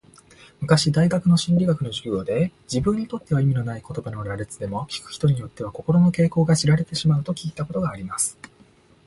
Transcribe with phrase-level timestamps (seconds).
[0.61, 8.35] 昔大学の心理学の授業で、自分にとっては意味のない言葉の羅列でも、聞く人によっては、心の傾向が知られてしまうと聞いたことがあります。